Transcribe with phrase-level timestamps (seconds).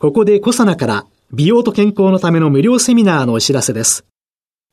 [0.00, 4.06] ここでコサナから美容と健康のための無料セミナーのお知らせです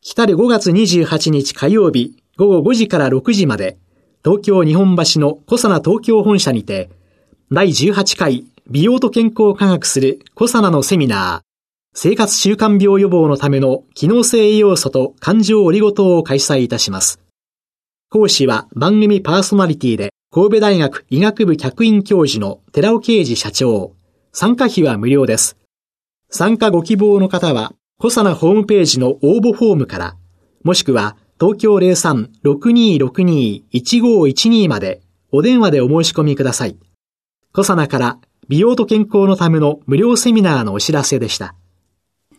[0.01, 3.77] 来たる5月28日火曜日午後5時から6時まで
[4.23, 6.89] 東京日本橋のコサナ東京本社にて
[7.51, 11.47] 第18回美容と健康を科学するコサナのセミナー
[11.93, 17.19] 生活習慣病予防のための機能性栄養素と感情オリゴ糖を開催いたします。
[18.09, 23.96] 講師は番組パーソナリティで神戸大学医学部客員教授の寺尾啓治社長。
[24.39, 25.57] 参加費は無料です。
[26.29, 30.15] 参加ご希望の方は、コサナホームページの応募フォームから、
[30.63, 36.77] もしくは東京03-6262-1512までお電話でお申し込みください。
[37.51, 41.55] コサナから美容と健康のための無料セミナーのお知らせでした。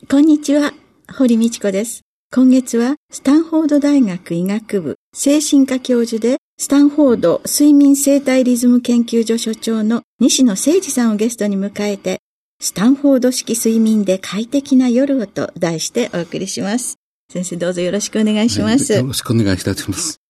[0.09, 0.73] こんにちは、
[1.13, 2.03] 堀道子です。
[2.31, 12.21] 今月は、スタンフォード大学医学部精神科教授で、スタンフォード睡眠生態リズム研究所所長の西野誠二さんをゲストに迎えて、
[12.61, 16.97] スタンフォード式睡眠で快適な夜をと題してお送りします。
[17.33, 18.93] 先生どうぞよろしくお願いします。
[18.93, 20.21] よろしくお願いいたします。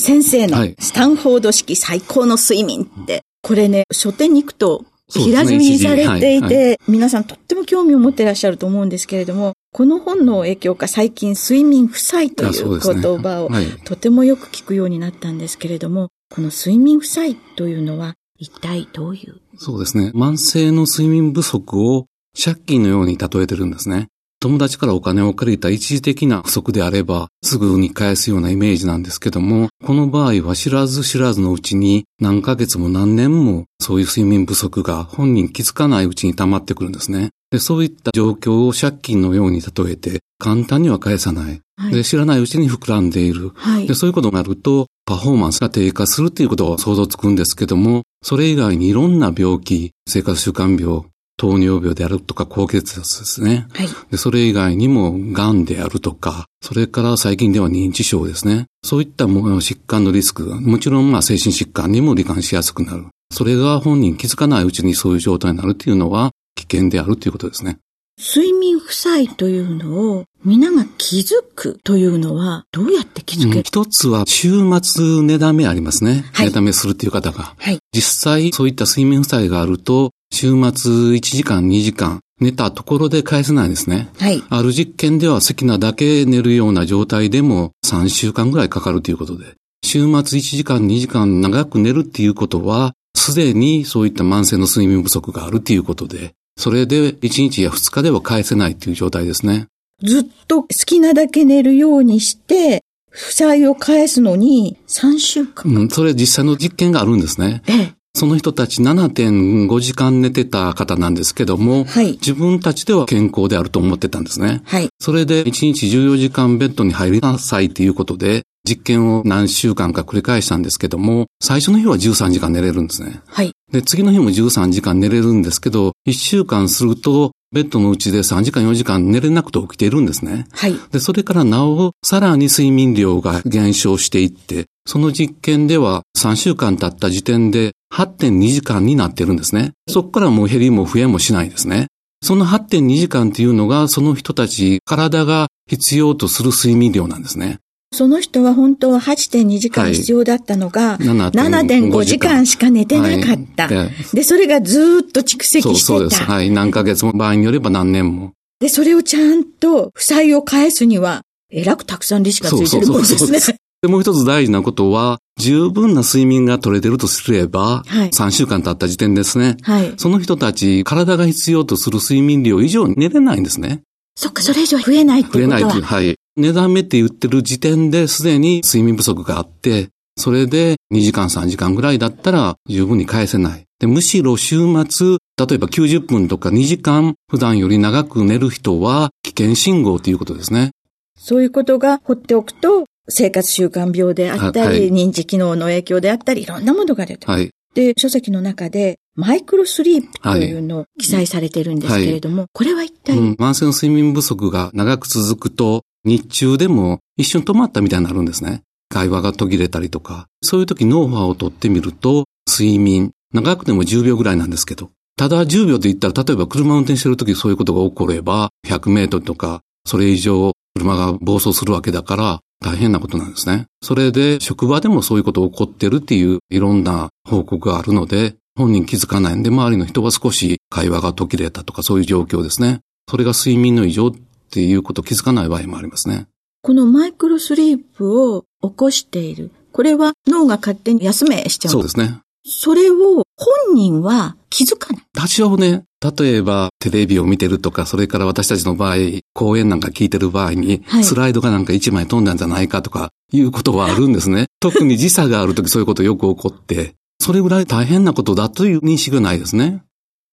[0.00, 13.50] 先生のスタンフォード式最高の睡眠って、これね、書店に行くと平積みにされていて、はいはい、皆さんとっても興味を持ってらっしゃると思うんですけれども、この本の影響か最近睡眠負債という言葉を、
[13.84, 19.38] とてもよく聞くようになったんですけれども、この睡眠負債というのは一体どういう？
[19.58, 20.12] そうですね。
[20.14, 22.06] 慢性の睡眠不足を
[22.42, 24.06] 借金のように例えてるんですね。
[24.40, 37.28] 友達からお金を借りた一時的な不足であれば、すぐに返すようなイメージなんですけども、この場合は知らず知らずのうちに何ヶ月も何年もそういう睡眠不足が本人気づかないうちに溜まってくるんですね。
[37.56, 41.60] で、そういった状況を借金のように例えて、簡単には返さない。
[41.78, 43.52] はい、で、知らないうちに膨らんでいる。
[43.54, 51.04] はい、で、そういうことになると、パフォーマンスが低下するっていうことは想像つくんですけども、それ以外にいろんな病気、生活習慣病、
[51.38, 53.66] 糖尿病であるとか高血圧ですね。
[53.72, 53.88] はい。
[54.10, 58.66] で、それ以外にも、癌であるとか、それから最近では認知症ですね。
[58.84, 63.06] そういったもの疾患のリスクが、もちろんまあ精神疾患にも罹患しやすくなる。
[63.32, 67.78] それが本人気づかないうちにそういう状態になるっていうのは危険であるということですね。
[68.18, 76.24] 睡眠負債というのを皆が気づくというのはどうやって気づける、うん、一つは週末寝だめありますね。
[76.32, 77.54] はい、寝だめするっていう方が。
[77.58, 77.78] はい。
[77.92, 84.08] 実際そういった睡眠負債があると週末1時間2時間寝たところで返せないんですね。
[84.18, 84.42] はい。
[84.48, 99.66] ある実験では好きなだけ寝るような状態でも3週間ぐらいかかるということで、週末1時間2時間長く寝るっていうことは、すでにそういった慢性の睡眠不足があるということで、それで1日や2日では返せないという状態ですね。
[100.02, 105.72] ずっと好きなだけ寝るようにして、負債を返すのに3週間。
[105.72, 107.62] うん、それ実際の実験があるんですね。
[107.66, 107.92] ええ。
[108.14, 114.62] その人たち7.5時間寝てた方なんですけども、はい、自分たちでは健康であると思ってたんですね。
[114.64, 123.20] はい、それで1日14時間ベッドに入りなさいということで、実験を何週間か繰り返したんですけども、最初の日は13時間寝れるんですね。
[123.26, 123.52] はい。
[123.72, 130.46] で、次の日も13時間寝れるんですけど、1週間すると、ベッドのうちで3時間4時間寝れなくて起きているんですね。
[130.52, 130.74] はい。
[130.90, 139.72] で、それからなお、さらに睡眠量が減少していって、その実験では3週間経った時点で8.2時間になってるんですね。
[139.88, 141.86] そこからもう減りも増えもしないですね。
[142.22, 147.58] その8.2時間っていうのがその人たち体が必要とする睡眠量なんですね。
[147.96, 153.66] その人は本当は8.2時間必要だったのが、はい、7.5時間しか寝てなかった。
[153.66, 155.62] はい、で、それがずっと蓄積してた。
[155.62, 156.22] そうそうです。
[156.22, 156.50] はい。
[156.50, 158.32] 何ヶ月も、場合によれば何年も。
[158.60, 163.18] で、それをちゃんと負債を返すには、えらくたくさん利子がついてるもんですね。
[163.18, 169.56] そうそうそうで、もう一つ大事なことは、十分な睡眠が取れてるとすれば、はい、3週間経った時点ですね。
[169.62, 173.82] はい、その人たち、体が必要とする睡眠量以上に寝れないんですね。
[174.16, 176.15] そっか、それ以上増えないってことは増えないっていう、はい。
[176.36, 179.88] 値段目って言ってる時点ですでに睡眠不足があって、
[180.18, 183.64] それで2時間3時間ぐらいだったら十分に返せない。
[183.78, 190.72] で、むしろ週末、例えば90分とか2時間普段より長く寝る人は危険信号ということですね。
[191.18, 197.50] そういうことが放っておくと、生活習慣病であったり、はい、認知機能の影響であったり、いろんなものが出てはい。
[197.74, 208.62] で、書籍の中で、マイクロスリープというのを記載されてるんですけれども、はい、これは一体、うん、慢性の睡眠不足が長く続くと、日中でも一瞬止まったみたいになるんですね。
[208.88, 223.66] 会話が途切れたりとか、そういう時脳波を取ってみると、睡眠、長くても10秒ぐらいなんですけど、ただ10秒と言ったら、例えば車運転してる時そういうことが起これば、100メートルとか、それ以上車が暴走するわけだから、大変なことなんですね。
[223.82, 232.80] それで、職場でもそういうこと起こってるっていういろんな報告があるので、本人気づかないんで、周りの人は少し会話が途切れたとかそういう状況ですね。
[233.10, 234.12] それが睡眠の異常っ
[234.50, 236.26] ていうことを気づかない場合もありますね。
[236.62, 239.52] このマイクロスリープを起こしている。
[239.72, 241.72] これは脳が勝手に休めしちゃう。
[241.72, 242.20] そうですね。
[242.44, 245.02] それを本人は気づかない。
[245.14, 245.84] 多少ね、
[246.18, 248.96] 例えばテレビを見てるとか、それから私たちの場合、
[249.34, 254.46] 講演なんか聞いてる場合に、はい、スライドがなんか一枚飛んだんじゃないかとか、いうことはあるんですね。
[254.60, 259.82] 特に時差があるときそういうことよく起こって、それぐらい大変なことだという認識がないですね。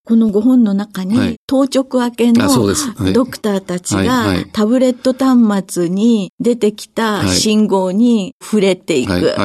[0.05, 2.47] この5本の中に、当直明けの
[3.13, 9.35] ドクターたちがタブレット端末に出てきた信号に触れていく。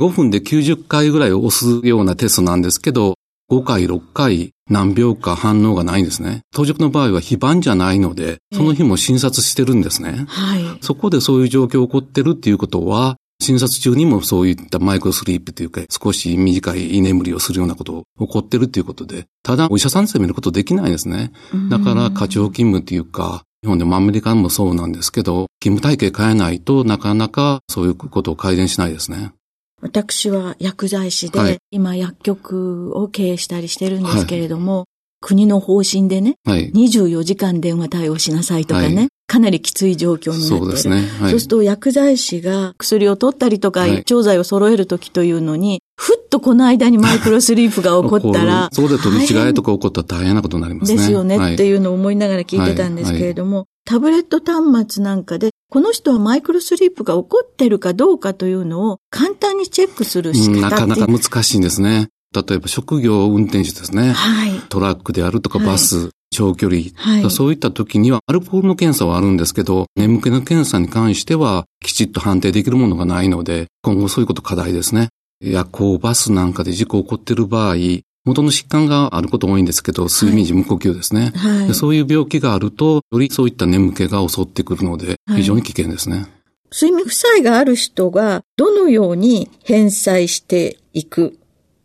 [0.00, 3.14] 5分で90回ぐらい押すようなテストなんですけど、
[3.50, 6.40] 5回、6回、何秒か反応がないんですね。
[6.54, 10.24] 当直の場合は非番じゃないので、その日も診察してるんですね。
[10.28, 10.64] はい。
[10.80, 21.32] そこでそういう状況起こってるっていうことは、診察中にもそういったマイクロスリープというか、少し短い居眠りをするようなこと起こってるということで、ただお医者さんで見ることできないですね。
[21.68, 29.32] だから課長勤務っていうか、日本でもアメリカもそうなんですけど、勤務体系変えないとなかなかそういうことを改善しないですね。
[29.80, 34.86] 私は薬剤師で、はい、今薬局を経営したりしてるんですけれども、はい、
[35.20, 40.58] 国の方針でね、はい、24時間電話対応しなさいとかね、かなりきつい状況になって。
[40.58, 41.08] そうですね。
[41.20, 50.98] はい、そうすると薬剤師が薬を取ったりとか、調剤を揃えるときというのに、ふっとこの間にマイクロスリープが起こったら、 そうで取り違いとか起こったら大変なことになりますね。
[50.98, 62.08] ですよねっていうのを思いながら聞いてたんですけれども、タブレット端末なんかで、この人はマイクロスリープが起こってるかどうかというのを簡単にチェックする仕方なかなか難しいんですね。
[62.34, 64.12] 例えば職業運転手ですね。
[64.12, 64.60] はい。
[64.68, 75.10] トラックであるとかバス、はい、長距離、はい、そういった時にはアルコールの検査はあるんですけど、眠気の検査に関してはきちっと判定できるものがないので、今後そういうこと課題ですね。
[75.40, 77.76] 夜行バスなんかで事故起こってる場合、
[78.24, 86.16] 元の疾患があること多いんですけど、睡眠時無呼吸ですね、はい、そういう病気があると、よりそういった眠気が襲ってくるので、非常に危険ですね。
[86.16, 86.26] はい、
[86.72, 91.36] 睡眠負債がある人が、どのように返済していく？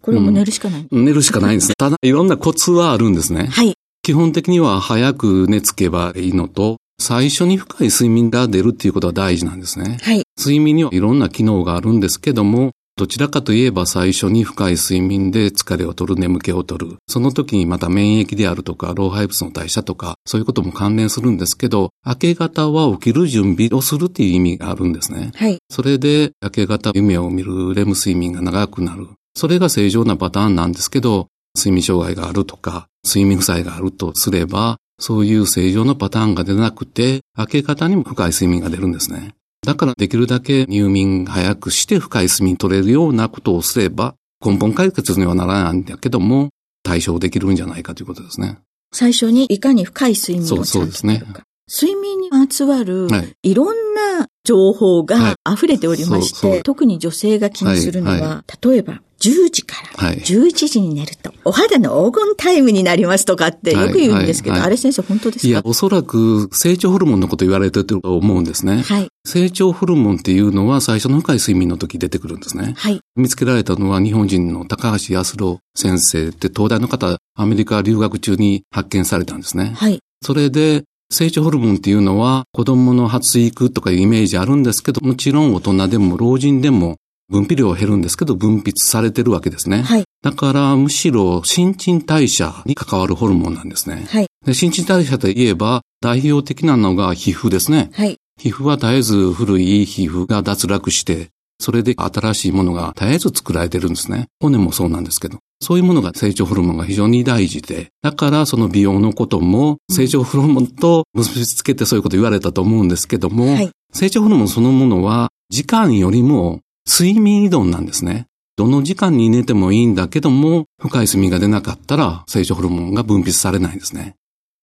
[0.03, 1.73] これも寝るしかない、うん、寝るしかないんですね。
[1.75, 3.47] ただ、いろんなコツはあるんですね。
[3.47, 3.73] はい。
[4.07, 9.97] 基本的には早く寝つけばいいのと、最初に深い睡眠が出るっていうことは大事なんですね。
[10.01, 10.23] はい。
[10.39, 16.95] 睡眠にはいろんな機能があるんですけども、どちらかといえば最初に深い睡眠で疲れを取る、眠気を取る。
[17.09, 25.33] その時にまた免疫であるとか、老廃物の代謝とか、そういうことも関連するんですけど、明け方は起きる準備をするっていう意味があるんですね。
[25.35, 25.57] はい。
[25.69, 29.09] それで、明け方夢を見るレム睡眠が長くなる。
[29.35, 31.27] それが正常なパターンなんですけど、
[31.57, 39.33] 睡眠障害があるとか、睡眠負債があるとすれば、そういう正常なパターンが出なくて、明け方にも深い睡眠が出るんですね。
[39.65, 44.15] だからできるだけ入眠早くして深い睡眠取れるようなことをすれば、
[44.45, 46.49] 根本解決にはならないんだけども、
[46.83, 48.59] 対処できるんじゃないかということですね。
[48.93, 51.23] 最初にいかに深い睡眠をそうですね。
[51.69, 53.07] 睡眠にまつわる、
[53.43, 65.47] いろんな情報が溢れておりまして、特に女性が気にするのは、例えば10時から11時に寝ると、お肌の黄金タイムになりますとかってよく言うんですけど、あれ先生本当ですか？
[65.47, 68.81] いや、おそらく成長ホルモンのこと言われてると思うんですね。
[68.81, 69.07] はい。
[69.25, 72.73] 成長ホルモンっていうのは最初の深い睡眠の時出てくるんですね。
[72.77, 72.99] はい。
[73.15, 79.73] 見つけられたのは日本人の高橋康郎先生って東大の方、アメリカ留学中に発見されたんですね。
[79.75, 79.99] はい。
[80.21, 86.97] それで、成長ホルモンっていうのは子供の発育とかいうイメージあるんですけど、もちろん大人でも老人でも
[87.29, 89.81] 分泌量は減るんですけど、分泌されてるわけですね。
[89.81, 90.03] はい。
[90.23, 94.07] だから、むしろ、新陳代謝に関わるホルモンなんですね。
[94.09, 94.27] はい。
[94.45, 97.89] で新陳代謝といえば、代表的なのが皮膚ですね。
[97.93, 98.17] はい。
[98.39, 101.29] 皮膚は絶えず古い皮膚が脱落して、
[101.59, 104.27] それで新しいものが絶えず作られてるんですね。
[104.39, 105.39] 骨もそうなんですけど。
[105.59, 118.27] そういうものが成長ホルモンが非常に大事で、だからその美容のことも成長ホルモンと結びつけてそういうこと言われたと思うんですけども、はい、成長ホルモンそのものは時間よりも睡眠依存なんですね。
[118.55, 124.15] どの時間に寝てもいいんだけども、深い睡眠が出なかったら、成長ホルモンが分泌されないんですね。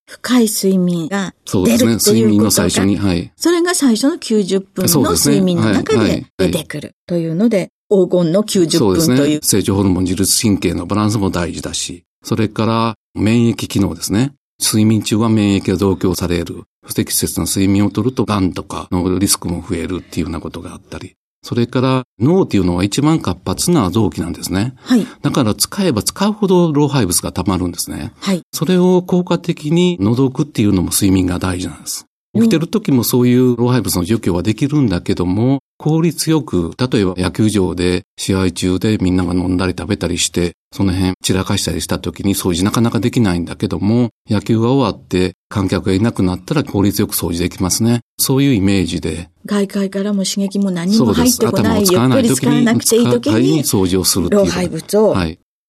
[0.07, 1.97] 深い睡眠がそうですね。
[1.97, 2.97] 睡眠の最初に。
[2.97, 3.33] はい。
[3.37, 8.79] それが最初の90分の睡眠の中で出てくるというので、黄金の90分という。
[8.79, 9.39] そうですね。
[9.43, 14.33] 成長ホルモン自律神経のバランスも大事だし、それから免疫機能ですね。
[14.61, 16.65] 睡眠中は免疫が増強される。
[16.85, 21.15] 不適切な睡眠をとると癌とかのリスクも増えるっていうようなことがあったり。
[21.45, 24.73] それから脳っていうのは一番活発な臓器なんですね。
[24.79, 25.07] はい。
[25.21, 28.15] だから使えば使うほど老廃物が溜まるんですね。
[28.19, 28.41] はい。
[28.51, 32.07] それを効果的に除くっていうのも睡眠が大事なんです。
[32.35, 48.01] 起きてる時もそういう老廃物の除去はできるんだけども、効率よく、例えば野球場で試合中でみんなが飲んだり食べたりして、その辺散らかしたりした時に掃除なかなかできないんだけども、野球が終わって観客がいなくなったら効率よく掃除できますね。
[48.19, 49.31] そういうイメージで。
[49.47, 54.45] 外界からも刺激も何も入ってこない、ゆっくり使わなくていい時に、掃除をするっていう。
[54.45, 55.15] 老廃物を。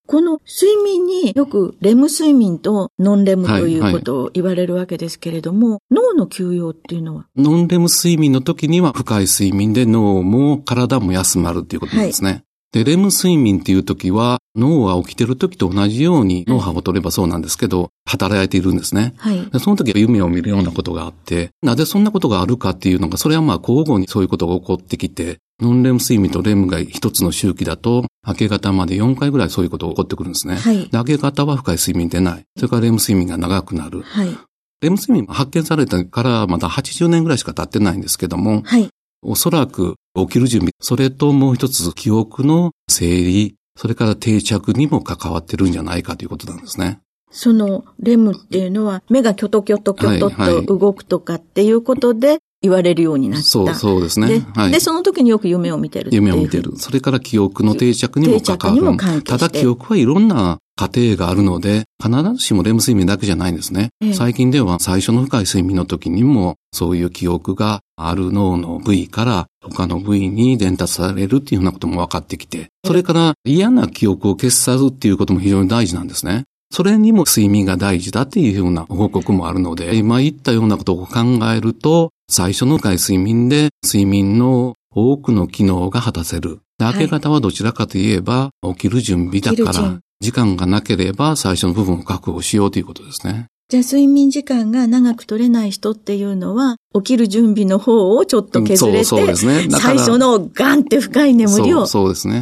[0.07, 0.21] はい。
[0.21, 7.27] この睡眠によくレム睡眠とノンレムということを言われるわけですけれども、はいはい、脳の休養っていうのは？
[7.35, 12.29] ノンレム睡眠の時には深い睡眠で脳も体も休まるっていうことなんですね。
[12.29, 19.13] はいで、レム睡眠っていう時は、脳は起きてる時と同じように脳波を取ればそうなんですけど、働いているんですね。
[19.17, 19.45] はい。
[19.45, 30.55] でその時は夢を見るようなことがあって、なぜそんなことがあるかっていうのが、それはまあ交互にそういうことが起こってきて、ノンレム睡眠とレムが一つの周期だと、明け方まで4回ぐらいそういうことが起こってくるんですね。
[30.55, 30.89] はい。
[30.91, 32.43] 明け方は深い睡眠出ない。
[32.57, 34.01] それからレム睡眠が長くなる。
[34.01, 34.38] はい。
[34.81, 38.89] レム睡眠発見されたからまだ80年ぐらいしか経ってないんですけども、はい。
[39.21, 47.00] おそらく起きる準備、それともう一つ記憶の整理、それから定着にも関わってるんじゃないかということなんですね。
[47.32, 50.29] そのレムっていうのは目がキョトキョトキョト
[50.63, 53.46] と動くとかっていうことで言われるようになった。
[53.46, 54.27] そう、そうですね。
[54.27, 56.77] ではい、で、その時によく夢を見てる夢を見てる。
[56.77, 59.24] それから記憶の定着にも関わる。
[59.24, 63.89] ただ記憶はいろんな過程があるので、必ずしもレム睡眠だけじゃないんですね。
[64.01, 76.45] ええ、最近では最初の深い睡眠の時にも、そういう記憶がある脳の部位から他の部位に伝達されるっていうようなことも分かってきて、それから嫌な記憶を消さずっていうことも非常に大事なんですね。
[76.72, 81.19] それにも睡眠が大事だっていうような報告もあるので、今言ったようなことを考
[81.55, 86.60] えると、最初の深い睡眠で睡眠の多くの機能が果たせる。
[86.79, 93.48] 明け方はどちらかといえば、起きる準備だから、時間がなければ最初の部分を確保しようということですね。
[93.67, 101.88] じゃあ睡眠時間が長く取れない人っていうのは、起きる準備の方をちょっと削れて、そうですね、最初のガンって深い眠りを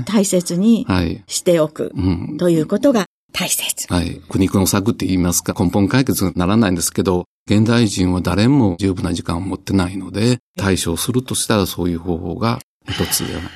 [0.06, 0.86] 大切に
[1.27, 1.94] しておく
[2.38, 3.92] ということが大切。
[3.92, 4.22] はい。
[4.27, 13.51] 苦肉の策って言いますか、根本解決にならないんですけど、現代人は誰も十分な時間を持ってないので、対処するとしたらそういう方法が一つではない。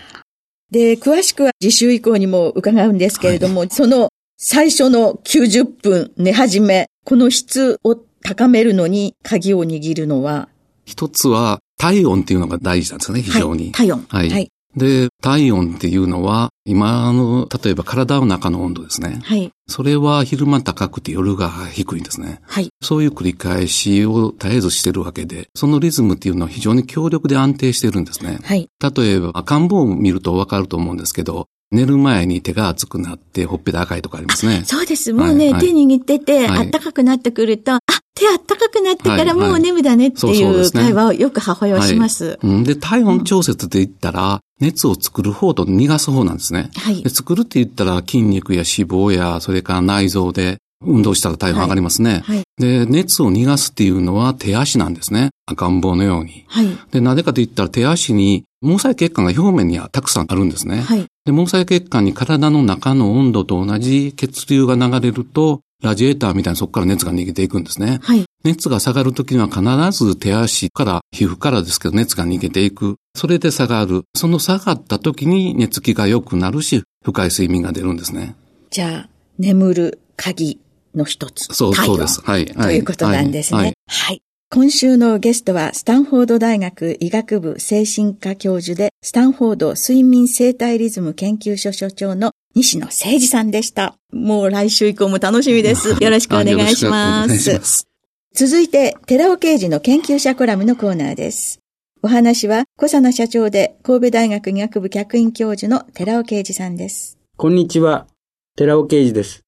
[0.72, 10.48] で、詳しくは次週以降にも伺うんですけれども、はい、その最初の90分寝始め、この質を高めるのに鍵を握るのは
[10.86, 13.64] 一つは体温っていうのが大事なんですよね、非常に。
[13.64, 14.06] はい、体温。
[14.08, 14.30] はい。
[14.30, 19.22] はい、で、体温っていうのは、今の、例えば体の中の温度ですね。
[19.24, 19.50] はい。
[19.68, 22.40] それは昼間高くて夜が低いんですね。
[22.44, 22.70] はい。
[22.84, 28.38] そういう繰り返しを絶えずしてるわけで、そのリズムっていうのは非常に強力で安定してるんですね。
[28.44, 28.70] はい。
[28.96, 34.64] 例えば赤ん坊を見るとわかると思うんですけど、寝る前に手が熱くなって、ほっぺた赤いとかありますね。
[34.66, 35.12] そうです。
[35.14, 37.80] もうね、はい、手握ってて、あったかくなってくると、あ、
[38.16, 42.40] 手あったかくなってからもう眠だねっていう会話をよく母親はします。
[42.42, 46.72] うん、で、体温調節で言ったら、熱を作る方と逃がす方なんですね。
[46.76, 47.04] はい。
[47.04, 52.22] で作るって言ったら筋肉や脂肪や、それから内臓で運動したら体温上がりますね。
[52.26, 52.44] はい。
[52.58, 55.30] で、熱を逃がすっていうのは手足なんですね。
[55.46, 56.46] 赤ん坊のように。
[56.48, 56.68] はい。
[56.92, 60.82] で、なぜかと言ったら手足に毛細血管が表面にはたくさんあるんですね。
[60.82, 61.06] はい。
[61.26, 68.00] で、毛細血管に体の中の温度と同じ血流が流れると、ラジエーターみたいにそこから熱が逃げていくんですね。
[68.02, 68.26] はい。
[68.44, 72.96] 熱が下がるときには必ず手足から皮膚からですけど熱が逃げていく。
[73.16, 74.04] それで下がる。
[74.16, 78.36] その下がったときに寝つきが良くなるし、深い睡眠が出るんですね。
[78.72, 80.60] じゃあ、眠る鍵
[80.98, 81.54] の一つ。
[81.54, 82.22] そう、そうです。
[82.22, 82.46] はい。
[82.46, 83.60] ということなんですね。
[83.60, 83.74] はい。
[83.88, 93.96] はい、今週のゲストは、スタンフォード大学医学部精神科教授で、スタンフォード睡眠生態リズム研究所所長の西野誠二さんでした。
[94.12, 95.90] もう来週以降も楽しみです。
[96.02, 97.30] よろしくお願いします。
[97.54, 97.88] ます
[98.34, 101.60] 続いて、寺尾刑事の研究者コラムのコーナーです。
[102.04, 107.18] お話は、小佐野社長で神戸大学医学部客員教授の寺尾啓二さんです。
[107.36, 108.08] こんにちは、
[108.56, 109.47] 寺尾啓二です。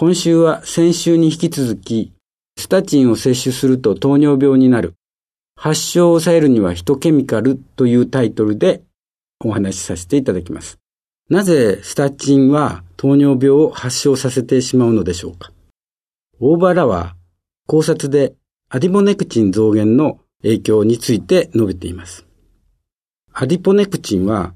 [0.00, 2.12] 今週は先週に引き続き、
[2.56, 4.94] スタチンを摂取すると糖尿病になる。
[5.56, 8.84] 発症を抑えるにはヒトケミカルというタイトルで
[9.44, 10.78] お話しさせていただきます。
[11.28, 15.50] なぜスタチンは糖尿病を発症させてしまうのでしょうか？
[16.38, 17.16] 大原は
[17.66, 18.34] 考察で
[18.68, 22.24] アディポネクチン増減の影響について述べています。
[23.32, 24.54] アディポネクチンは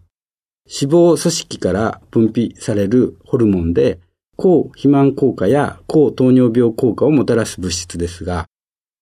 [0.67, 3.99] 脂肪組織から分泌されるホルモンで
[4.43, 8.47] 抗肥満効果や抗糖尿病効果をもたらす物質ですが、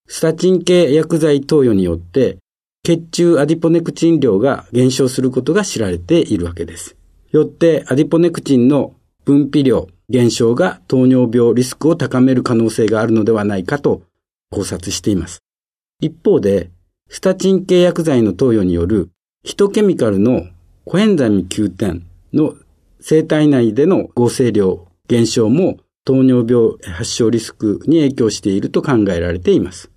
[0.07, 2.37] スタチン系薬剤投与によって
[2.83, 6.95] 血中アディポネクチン量が減少することが知られているわけです。
[7.33, 8.95] よってアディポネクチンの
[9.25, 14.03] 分泌量減少が糖尿病リスクを高める可能性があるのではないかと
[14.51, 15.41] 考察しています。
[16.01, 16.71] 一方で、
[17.09, 19.09] スタチン系薬剤の投与による
[19.43, 20.49] ヒトケミカルの
[20.85, 22.03] コエンザミ Q10
[22.35, 22.57] の
[23.01, 29.91] 生体内での合成量減少も糖尿病発症リスクに影響していると考えられています。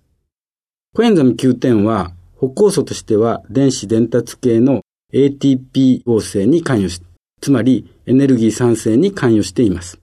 [0.96, 4.82] コエンザミ Q10 は歩酵素としては電子伝達系の
[5.13, 7.03] ATP 合成に関与し、
[7.41, 10.00] つまりエネルギー産生に関与しています。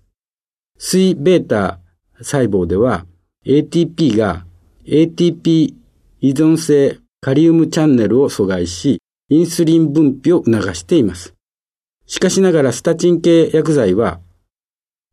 [0.78, 1.80] 水ベータ
[2.18, 3.04] 細胞では
[3.44, 4.44] ATP が
[4.86, 5.74] ATP
[6.20, 11.34] 依存性カリウムチャンネルを阻害し、インスリン分泌を促しています。
[12.06, 14.20] しかしながらスタチン系薬剤は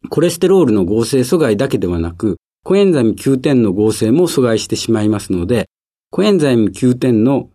[0.09, 5.69] コレステロールの合成阻害だけではなく、コエンザイム Q10 の合成も阻害してしまいますので、
[6.11, 7.49] コエンザイム Q10 の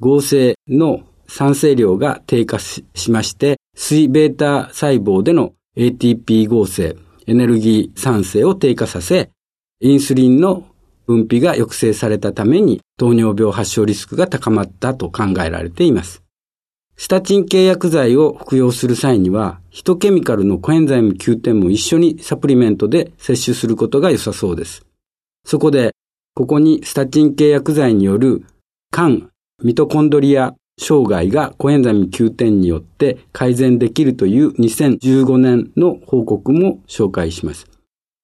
[0.00, 9.30] 合成の酸性量が低下しまして、水ベータ細胞での ATP 合成、エネルギー酸性を低下させ、
[9.80, 10.64] インスリンの
[11.06, 16.22] 分泌が抑制されたために糖尿病発症リスクが高まったと考えられています。
[17.00, 24.84] スタチン系薬剤を服用する際には、ヒトケミカルのコエンザイム Q10 も一緒にサプリメントで摂取することが良さそうです。
[25.44, 25.92] そこで、
[26.34, 28.44] ここにスタチン系薬剤による
[28.92, 29.28] 肝、
[29.62, 37.66] ミトコンドリア障害がコエンザイム Q10 によって改善できるという2015年の報告も紹介します。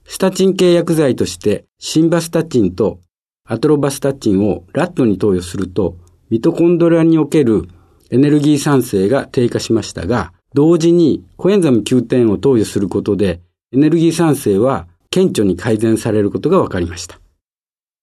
[0.05, 2.99] スタチン系薬剤としてシンバスタチンと
[3.45, 5.97] アトロバスタチンをラットに投与すると、
[6.29, 7.69] ミトコンドリアにおける
[8.11, 13.41] エネルギー産生が低下しましたが、同時にコエンザム Q10 を投与することで、
[13.73, 17.21] エネルギー産生は顕著に改善されることが分かりました。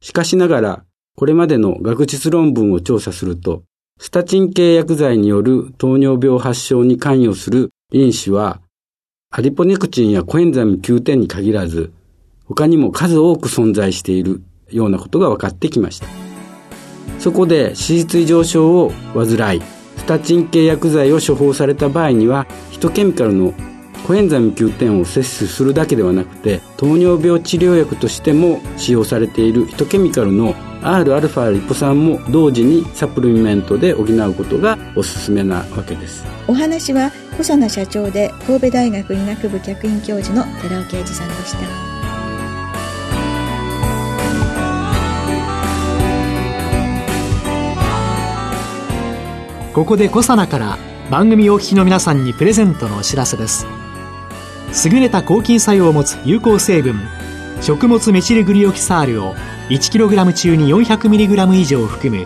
[0.01, 0.83] しかしながら、
[1.16, 3.64] これまでの学術論文を調査すると、
[4.00, 8.61] スタチン系薬剤による糖尿病発症に関与する因子は、
[9.29, 11.92] アリポネクチンやコエンザム Q10 に限らず、
[12.46, 16.07] 他にも数多く存在しているようなことが分かってきました。
[17.20, 19.61] そこで脂質異常症を患い、
[20.11, 23.53] タチン系薬剤を処方された場合にはヒトケミカルの
[24.05, 41.91] コエンザミ Q10 を摂取するだけではなくて糖尿病治療薬としても使用されているヒトケミカルの Rα リポ酸も同時にサプリメントで補うことがおすすめなわけですお話は小佐奈社長で神戸大学医学部客員教授の寺尾啓二さんでした
[49.74, 50.77] ここでコサナから
[51.10, 53.66] 番組お聞きの皆さんにプレゼントのお知らせです。
[54.86, 57.00] 優れた抗菌作用を持つ有効成分
[57.62, 59.34] 食物メチルグリオキサールを
[59.70, 62.25] 1kg 中に 400mg 以上含む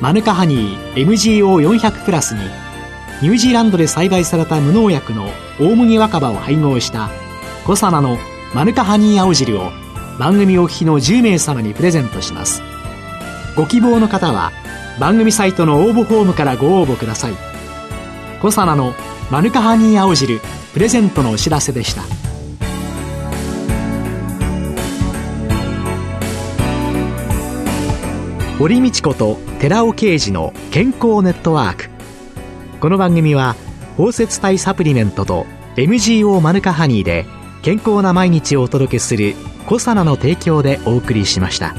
[0.00, 2.40] マヌカハニー MGO400 プラスに
[3.22, 5.28] ニュージーランドで栽培された無農薬の
[5.60, 7.08] 大麦若葉を配合した
[7.64, 8.18] コサナの
[8.54, 9.70] マヌカハニー青汁を
[10.18, 12.62] 番組お聞きの10名様にプレゼントします。
[13.56, 14.52] ご希望の方は
[14.98, 17.34] 番組サイトの応募フォームからご応募ください。
[18.40, 18.94] コサナの
[19.30, 20.40] マヌカハニー青汁
[20.72, 22.02] プレゼントのお知らせでした。
[28.58, 31.88] 堀道子と寺尾啓二の健康ネットワーク。
[32.80, 33.56] この番組は
[33.96, 37.26] 包摂体サプリメントと MGO マヌカハニーで
[37.62, 39.34] 健康な毎日をお届けする
[39.66, 41.74] コサナの提供でお送りしました。